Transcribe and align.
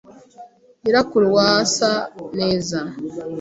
Nyirakuru 0.81 1.25
wa 1.35 1.45
asa 1.61 1.91
neza. 2.37 2.79